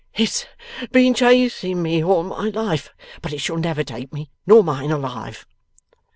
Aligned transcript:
'It's 0.15 0.47
been 0.91 1.13
chasing 1.13 1.79
me 1.83 2.03
all 2.03 2.23
my 2.23 2.49
life, 2.49 2.91
but 3.21 3.31
it 3.33 3.39
shall 3.39 3.57
never 3.57 3.83
take 3.83 4.11
me 4.11 4.31
nor 4.47 4.63
mine 4.63 4.89
alive! 4.89 5.45